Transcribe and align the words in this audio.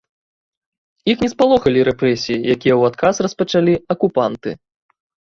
Іх 1.11 1.17
не 1.23 1.27
спалохалі 1.33 1.79
рэпрэсіі, 1.89 2.37
якія 2.53 2.73
ў 2.79 2.91
адказ 2.93 3.15
распачалі 3.27 3.73
акупанты. 3.95 4.55